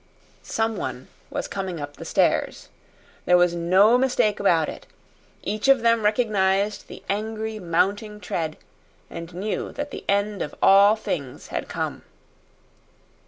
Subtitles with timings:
[0.41, 2.69] Someone was coming up the stairs.
[3.25, 4.87] There was no mistake about it.
[5.43, 8.57] Each of them recognized the angry, mounting tread
[9.11, 12.01] and knew that the end of all things had come.